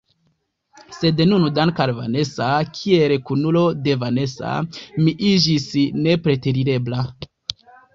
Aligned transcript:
Sed 0.95 1.21
nun, 1.31 1.45
danke 1.57 1.83
al 1.85 1.93
Vanesa, 1.99 2.49
kiel 2.79 3.15
kunulo 3.29 3.63
de 3.87 3.97
Vanesa, 4.07 4.59
mi 5.03 5.19
iĝis 5.33 5.73
nepreterirebla. 6.05 7.09